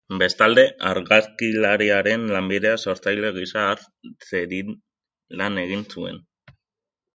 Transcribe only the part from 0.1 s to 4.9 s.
Bestalde, argazkilariaren lanbidea sortzaile gisa har zedin